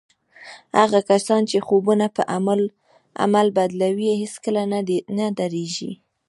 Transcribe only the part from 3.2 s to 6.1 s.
عمل بدلوي هېڅکله نه درېږي